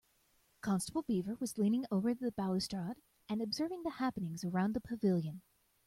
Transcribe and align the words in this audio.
Constable 0.61 1.03
Beaver 1.03 1.35
was 1.35 1.59
leaning 1.59 1.85
over 1.91 2.15
the 2.15 2.31
balustrade 2.31 2.95
and 3.29 3.39
observing 3.39 3.83
the 3.83 3.91
happenings 3.91 4.43
around 4.43 4.73
the 4.73 4.81
pavilion. 4.81 5.43